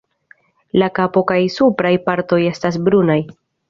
La 0.83 0.87
kapo 1.01 1.23
kaj 1.33 1.39
supraj 1.59 1.95
partoj 2.09 2.43
estas 2.57 2.85
brunaj. 2.91 3.25